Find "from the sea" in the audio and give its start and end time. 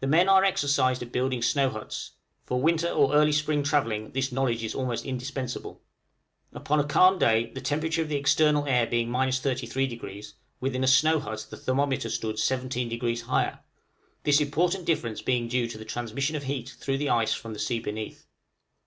17.34-17.80